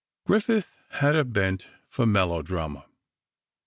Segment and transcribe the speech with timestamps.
[0.25, 2.87] Griffith had a bent for melodrama.